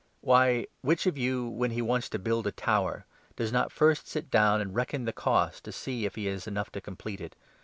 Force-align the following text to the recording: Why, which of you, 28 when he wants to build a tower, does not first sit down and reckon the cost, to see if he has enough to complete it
Why, 0.21 0.65
which 0.81 1.05
of 1.05 1.15
you, 1.15 1.41
28 1.43 1.57
when 1.59 1.69
he 1.73 1.81
wants 1.83 2.09
to 2.09 2.17
build 2.17 2.47
a 2.47 2.51
tower, 2.51 3.05
does 3.35 3.51
not 3.51 3.71
first 3.71 4.07
sit 4.07 4.31
down 4.31 4.59
and 4.59 4.73
reckon 4.73 5.05
the 5.05 5.13
cost, 5.13 5.63
to 5.65 5.71
see 5.71 6.07
if 6.07 6.15
he 6.15 6.25
has 6.25 6.47
enough 6.47 6.71
to 6.71 6.81
complete 6.81 7.21
it 7.21 7.35